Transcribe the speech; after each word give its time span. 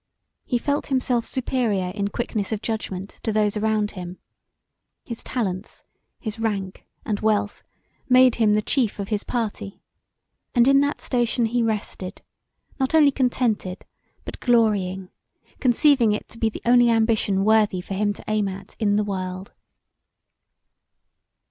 He 0.45 0.57
felt 0.57 0.87
himself 0.87 1.27
superior 1.27 1.91
in 1.93 2.07
quickness 2.07 2.51
of 2.51 2.63
judgement 2.63 3.19
to 3.21 3.31
those 3.31 3.55
around 3.55 3.91
him: 3.91 4.17
his 5.05 5.21
talents, 5.23 5.83
his 6.19 6.39
rank 6.39 6.87
and 7.05 7.19
wealth 7.19 7.61
made 8.09 8.33
him 8.41 8.55
the 8.55 8.63
chief 8.63 8.97
of 8.97 9.09
his 9.09 9.23
party, 9.23 9.83
and 10.55 10.67
in 10.67 10.79
that 10.81 11.01
station 11.01 11.45
he 11.45 11.61
rested 11.61 12.23
not 12.79 12.95
only 12.95 13.11
contented 13.11 13.85
but 14.25 14.39
glorying, 14.39 15.11
conceiving 15.59 16.13
it 16.13 16.27
to 16.29 16.39
be 16.39 16.49
the 16.49 16.63
only 16.65 16.89
ambition 16.89 17.45
worthy 17.45 17.79
for 17.79 17.93
him 17.93 18.11
to 18.13 18.23
aim 18.27 18.47
at 18.47 18.75
in 18.79 18.95
the 18.95 19.03
world. 19.03 19.53